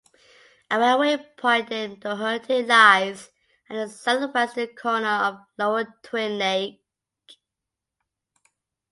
A 0.71 0.79
railway 0.79 1.17
point 1.37 1.69
named 1.69 1.99
Doherty 1.99 2.63
lies 2.63 3.29
at 3.69 3.75
the 3.75 3.87
southwestern 3.87 4.75
corner 4.75 5.07
of 5.07 5.45
Lower 5.59 5.85
Twin 6.01 6.39
Lake. 6.39 6.83